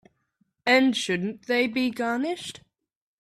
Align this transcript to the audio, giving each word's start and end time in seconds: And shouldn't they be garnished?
And 0.65 0.97
shouldn't 0.97 1.45
they 1.45 1.67
be 1.67 1.91
garnished? 1.91 2.61